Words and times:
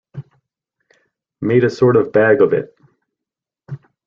Made 1.41 1.63
a 1.63 1.69
sort 1.69 1.95
of 1.95 2.11
bag 2.11 2.41
of 2.41 2.53
it. 2.53 2.75